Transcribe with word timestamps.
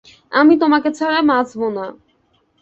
আমি 0.31 0.53
তোমাকে 0.57 0.89
ছাড়া 0.91 1.19
বাঁচব 1.29 1.61
না। 1.69 1.85